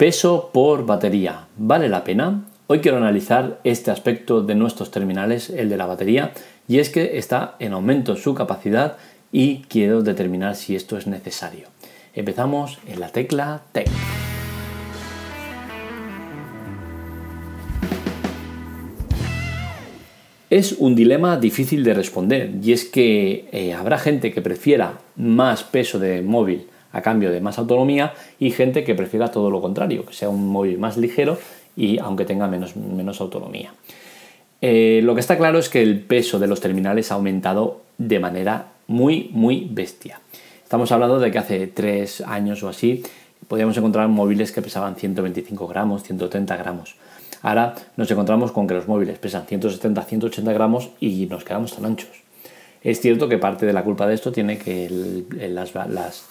[0.00, 1.48] Peso por batería.
[1.58, 2.46] ¿Vale la pena?
[2.68, 6.32] Hoy quiero analizar este aspecto de nuestros terminales, el de la batería,
[6.66, 8.96] y es que está en aumento su capacidad
[9.30, 11.68] y quiero determinar si esto es necesario.
[12.14, 13.90] Empezamos en la tecla Tech.
[20.48, 25.62] Es un dilema difícil de responder y es que eh, habrá gente que prefiera más
[25.62, 30.04] peso de móvil a cambio de más autonomía y gente que prefiera todo lo contrario,
[30.06, 31.38] que sea un móvil más ligero
[31.76, 33.72] y aunque tenga menos, menos autonomía.
[34.60, 38.18] Eh, lo que está claro es que el peso de los terminales ha aumentado de
[38.18, 40.20] manera muy, muy bestia.
[40.62, 43.02] Estamos hablando de que hace tres años o así
[43.48, 46.96] podíamos encontrar móviles que pesaban 125 gramos, 130 gramos.
[47.42, 51.86] Ahora nos encontramos con que los móviles pesan 170, 180 gramos y nos quedamos tan
[51.86, 52.22] anchos.
[52.82, 54.88] Es cierto que parte de la culpa de esto tiene que
[55.50, 55.70] las,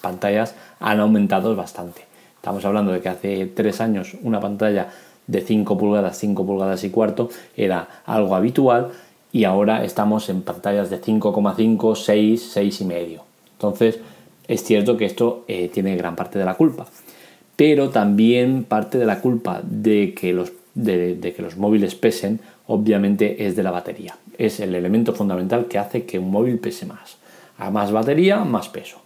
[0.02, 2.02] pantallas han aumentado bastante.
[2.36, 4.90] Estamos hablando de que hace tres años una pantalla
[5.28, 8.90] de 5 pulgadas, 5 pulgadas y cuarto era algo habitual
[9.32, 13.22] y ahora estamos en pantallas de 5,5, 6, 6 y medio.
[13.52, 14.00] Entonces
[14.48, 16.88] es cierto que esto eh, tiene gran parte de la culpa,
[17.56, 23.46] pero también parte de la culpa de que los, de que los móviles pesen obviamente
[23.46, 27.18] es de la batería es el elemento fundamental que hace que un móvil pese más.
[27.58, 29.02] A más batería, más peso.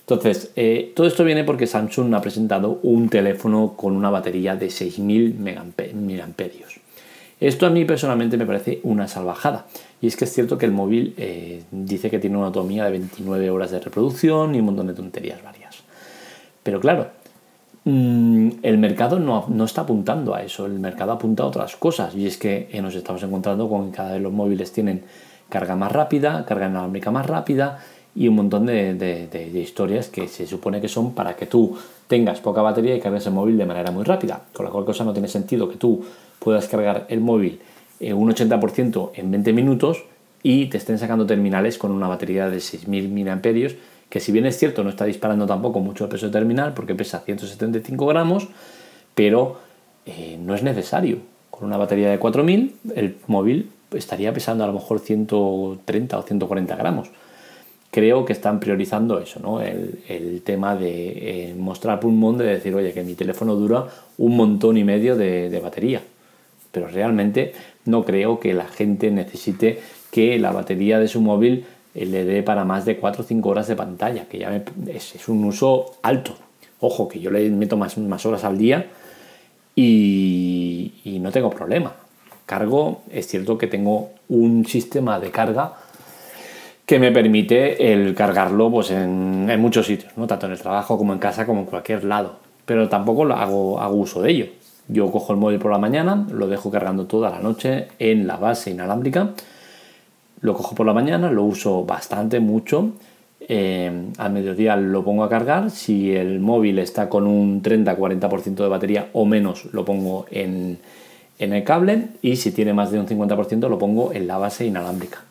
[0.00, 4.66] Entonces, eh, todo esto viene porque Samsung ha presentado un teléfono con una batería de
[4.66, 6.24] 6.000 mAh.
[7.38, 9.66] Esto a mí personalmente me parece una salvajada.
[10.00, 12.92] Y es que es cierto que el móvil eh, dice que tiene una autonomía de
[12.92, 15.82] 29 horas de reproducción y un montón de tonterías varias.
[16.62, 17.08] Pero claro,
[17.84, 22.36] el mercado no, está apuntando a eso, el mercado apunta a otras cosas y es
[22.36, 25.02] que eh, nos estamos encontrando con que cada vez los móviles tienen
[25.48, 27.80] carga más rápida, carga inalámbrica más rápida
[28.14, 32.62] y un montón de, historias que se supone que son para que tú tengas poca
[32.62, 35.28] batería y cargues el móvil de manera muy rápida, con la cual cosa no tiene
[35.28, 36.04] sentido que tú
[36.38, 37.60] puedas cargar el móvil
[37.98, 40.04] eh, un 80% en 20 minutos
[40.42, 43.74] y te estén sacando terminales con una batería de 6.000 mAh
[44.12, 47.20] que si bien es cierto no está disparando tampoco mucho el peso terminal porque pesa
[47.20, 48.46] 175 gramos,
[49.14, 49.56] pero
[50.04, 51.16] eh, no es necesario.
[51.48, 56.76] Con una batería de 4000 el móvil estaría pesando a lo mejor 130 o 140
[56.76, 57.08] gramos.
[57.90, 59.62] Creo que están priorizando eso, ¿no?
[59.62, 63.86] el, tema de eh, mostrar pulmón, de decir, oye, que mi teléfono dura
[64.18, 66.02] un montón y medio de, de batería.
[66.70, 67.54] Pero realmente
[67.86, 69.80] no creo que la gente necesite
[70.10, 71.64] que la batería de su móvil
[71.94, 75.44] le dé para más de 4 o 5 horas de pantalla, que ya es, un
[75.44, 76.34] uso alto.
[76.80, 78.86] Ojo, que yo le meto más, más horas al día
[79.76, 81.92] y, no tengo problema.
[82.46, 85.74] Cargo, es cierto que tengo un sistema de carga
[86.84, 90.26] que me permite el cargarlo pues, en, muchos sitios, ¿no?
[90.26, 92.36] tanto en el trabajo como en casa como en cualquier lado.
[92.66, 94.46] Pero tampoco hago, hago uso de ello.
[94.88, 98.36] Yo cojo el móvil por la mañana, lo dejo cargando toda la noche en la
[98.36, 99.30] base inalámbrica
[100.42, 102.90] lo cojo por la mañana, lo uso bastante, mucho.
[103.40, 105.70] Eh, al mediodía lo pongo a cargar.
[105.70, 110.78] Si el móvil está con un 30-40% de batería o menos, lo pongo en,
[111.38, 112.08] el cable.
[112.22, 115.22] Y si tiene más de un 50%, lo pongo en la base inalámbrica.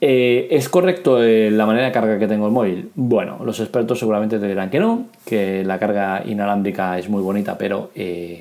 [0.00, 2.90] Eh, ¿Es correcto eh, la manera de carga que tengo el móvil?
[2.94, 7.56] Bueno, los expertos seguramente te dirán que no, que la carga inalámbrica es muy bonita,
[7.56, 7.90] pero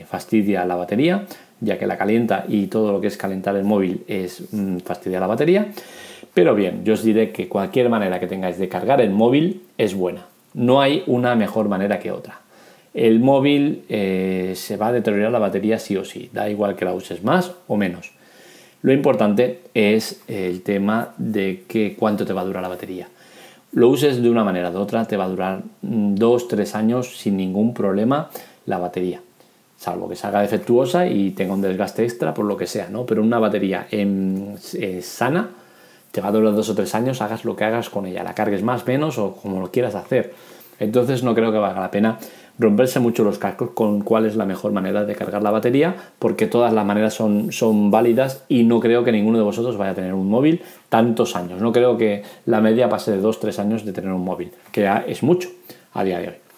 [0.09, 1.25] fastidia la batería
[1.61, 5.21] ya que la calienta y todo lo que es calentar el móvil es mm, fastidiar
[5.21, 5.67] la batería.
[6.33, 9.93] Pero bien, yo os diré que cualquier manera que tengáis de cargar el móvil es
[9.93, 10.25] buena.
[10.53, 12.39] No hay una mejor manera que otra.
[12.93, 16.83] El móvil eh, se va a deteriorar la batería sí o sí, da igual que
[16.83, 18.11] la uses más o menos.
[18.81, 23.07] Lo importante es el tema de que cuánto te va a durar la batería.
[23.73, 27.17] Lo uses de una manera o de otra, te va a durar 2-3 mm, años
[27.17, 28.29] sin ningún problema
[28.65, 29.21] la batería
[29.81, 33.07] salvo que salga defectuosa y tenga un desgaste extra por lo que sea, ¿no?
[33.07, 35.49] Pero una batería en, eh, sana
[36.11, 38.35] te va a durar dos o tres años, hagas lo que hagas con ella, la
[38.35, 40.35] cargues más, menos o como lo quieras hacer.
[40.79, 42.19] Entonces no creo que valga la pena
[42.59, 46.45] romperse mucho los cascos con cuál es la mejor manera de cargar la batería, porque
[46.45, 49.95] todas las maneras son, son válidas y no creo que ninguno de vosotros vaya a
[49.95, 51.59] tener un móvil tantos años.
[51.59, 54.81] No creo que la media pase de dos, tres años de tener un móvil, que
[54.81, 55.49] ya es mucho
[55.93, 56.50] a día de hoy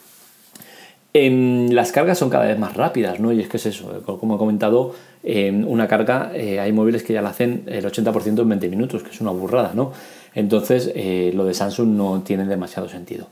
[1.13, 3.31] las cargas son cada vez más rápidas, ¿no?
[3.31, 7.13] Y es que es eso, como he comentado, en una carga eh, hay móviles que
[7.13, 9.92] ya la hacen el 80% en 20 minutos, que es una burrada, ¿no?
[10.33, 13.27] Entonces, eh, lo de Samsung no tiene demasiado sentido.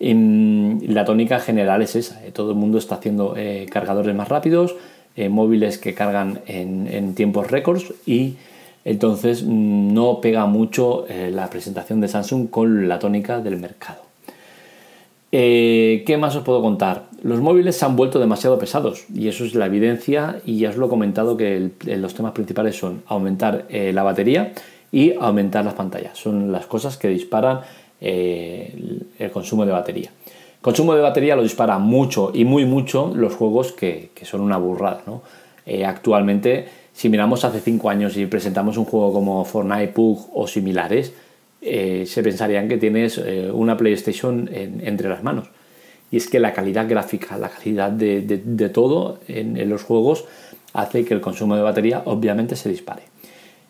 [0.00, 3.36] la tónica general es esa, eh, todo el mundo está haciendo
[3.70, 4.74] cargadores más rápidos,
[5.30, 8.34] móviles que cargan en, tiempos récords y
[8.84, 14.11] entonces no pega mucho la presentación de Samsung con la tónica del mercado.
[15.32, 17.08] ¿Qué más os puedo contar?
[17.22, 20.76] Los móviles se han vuelto demasiado pesados y eso es la evidencia y ya os
[20.76, 24.52] lo he comentado que los temas principales son aumentar eh, la batería
[24.90, 26.18] y aumentar las pantallas.
[26.18, 27.60] Son las cosas que disparan
[28.00, 28.74] eh,
[29.18, 30.10] el consumo de batería.
[30.60, 35.02] Consumo de batería lo dispara mucho y muy mucho los juegos que, son una burrada.
[35.64, 40.46] Eh, actualmente, si miramos hace 5 años y presentamos un juego como Fortnite, PUG o
[40.46, 41.14] similares,
[41.62, 43.18] se pensarían que tienes
[43.52, 45.48] una PlayStation entre las manos
[46.12, 50.26] y es que la calidad gráfica, la calidad de, todo en, los juegos
[50.74, 53.02] hace que el consumo de batería obviamente se dispare.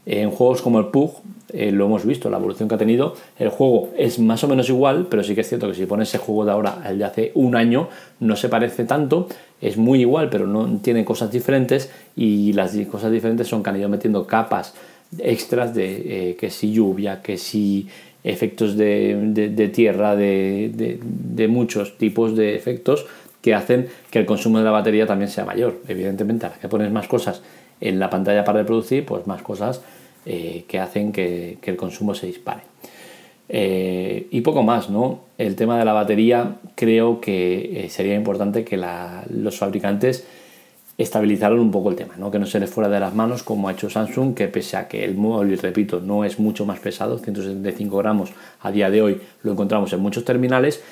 [0.05, 1.13] En juegos como el PUG,
[1.53, 4.69] eh, lo hemos visto, la evolución que ha tenido, el juego es más o menos
[4.69, 7.05] igual, pero sí que es cierto que si pones ese juego de ahora al de
[7.05, 9.29] hace un año, no se parece tanto,
[9.61, 13.77] es muy igual, pero no tiene cosas diferentes y las cosas diferentes son que han
[13.77, 14.75] ido metiendo capas
[15.19, 17.89] extras de eh, que si lluvia, que si
[18.25, 23.07] efectos de, tierra, de, muchos tipos de efectos
[23.41, 25.81] que hacen que el consumo de la batería también sea mayor.
[25.89, 27.43] Evidentemente, a la que pones más cosas
[27.81, 29.83] en la pantalla para reproducir, pues más cosas
[30.25, 32.61] eh, que hacen que, el consumo se dispare.
[33.49, 35.23] Eh, y poco más, ¿no?
[35.37, 38.81] El tema de la batería creo que sería importante que
[39.29, 40.25] los fabricantes
[40.99, 42.31] estabilizaron un poco el tema, ¿no?
[42.31, 44.89] que no se le fuera de las manos como ha hecho Samsung, que pese a
[44.89, 48.31] que el móvil, repito, no es mucho más pesado, 175 gramos
[48.61, 50.83] a día de hoy lo encontramos en muchos terminales,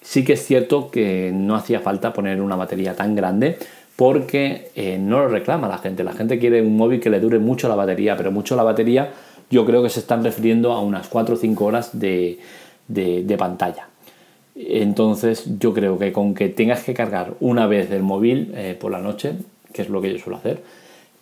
[0.00, 3.58] sí que es cierto que no hacía falta poner una batería tan grande
[3.96, 6.02] porque eh, no lo reclama la gente.
[6.04, 9.12] La gente quiere un móvil que le dure mucho la batería, pero mucho la batería
[9.50, 12.38] yo creo que se están refiriendo a unas 4 o 5 horas de,
[13.36, 13.88] pantalla.
[14.68, 18.92] Entonces yo creo que con que tengas que cargar una vez el móvil eh, por
[18.92, 19.32] la noche,
[19.72, 20.62] que es lo que yo suelo hacer,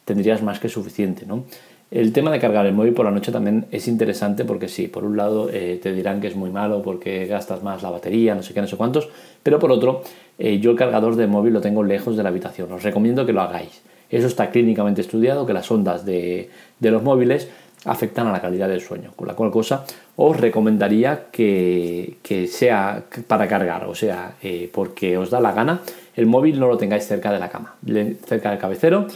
[0.04, 1.26] tendrías más que suficiente.
[1.26, 1.44] ¿no?
[1.90, 5.04] El tema de cargar el móvil por la noche también es interesante porque sí, por
[5.04, 8.42] un lado eh, te dirán que es muy malo porque gastas más la batería, no
[8.42, 9.08] sé qué, no sé cuántos,
[9.42, 10.02] pero por otro,
[10.38, 12.70] eh, yo el cargador de móvil lo tengo lejos de la habitación.
[12.72, 13.80] Os recomiendo que lo hagáis.
[14.10, 16.50] Eso está clínicamente estudiado, que las ondas de,
[16.80, 17.48] los móviles
[17.84, 19.12] afectan a la calidad del sueño.
[19.16, 19.84] Con la cual cosa
[20.16, 22.16] os recomendaría que,
[22.50, 25.80] sea para cargar, o sea, eh, porque os da la gana,
[26.16, 27.76] el móvil no lo tengáis cerca de la cama,
[28.26, 29.06] cerca del cabecero,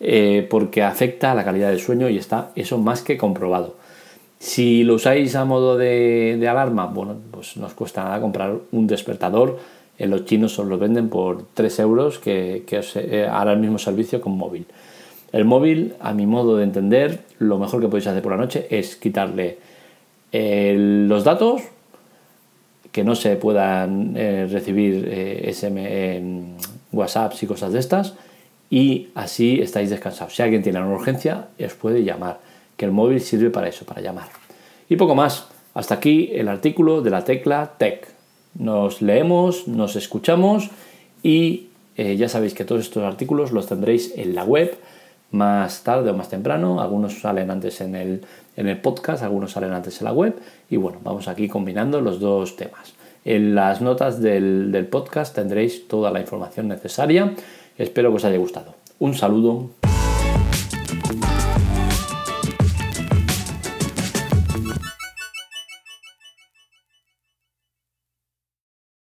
[0.00, 3.76] eh, porque afecta a la calidad del sueño y está eso más que comprobado.
[4.38, 8.86] Si lo usáis a modo de, alarma, bueno, pues no os cuesta nada comprar un
[8.86, 9.58] despertador.
[9.98, 13.78] En los chinos os lo venden por 3 euros que, os eh, hará el mismo
[13.78, 14.66] servicio con móvil.
[15.32, 18.66] El móvil, a mi modo de entender, lo mejor que podéis hacer por la noche
[18.70, 19.58] es quitarle
[20.32, 21.62] los datos,
[22.92, 26.56] que no se puedan eh, recibir eh, SM,
[26.92, 28.14] WhatsApps y cosas de estas
[28.70, 30.34] y así estáis descansados.
[30.34, 32.40] Si alguien tiene una urgencia, os puede llamar,
[32.76, 34.28] que el móvil sirve para eso, para llamar.
[34.88, 35.46] Y poco más.
[35.74, 38.08] Hasta aquí el artículo de la tecla Tech.
[38.54, 40.70] Nos leemos, nos escuchamos
[41.22, 44.74] y eh, ya sabéis que todos estos artículos los tendréis en la web
[45.30, 46.80] más tarde o más temprano.
[46.80, 48.24] Algunos salen antes en el,
[48.56, 50.36] en el podcast, algunos salen antes en la web.
[50.70, 52.94] Y bueno, vamos aquí combinando los dos temas.
[53.24, 57.34] En las notas del, del podcast tendréis toda la información necesaria.
[57.76, 58.74] Espero que os haya gustado.
[58.98, 59.85] Un saludo.